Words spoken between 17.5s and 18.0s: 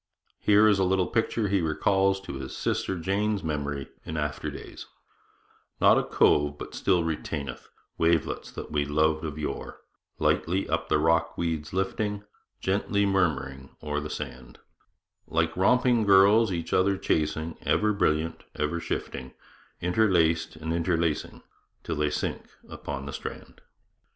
Ever